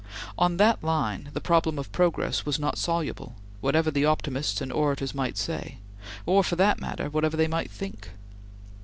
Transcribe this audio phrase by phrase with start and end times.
[0.35, 5.13] On that line, the problem of progress was not soluble, whatever the optimists and orators
[5.13, 5.77] might say
[6.25, 8.09] or, for that matter, whatever they might think.